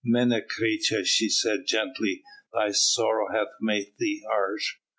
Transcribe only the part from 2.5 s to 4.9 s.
"thy sorrow hath made thee harsh.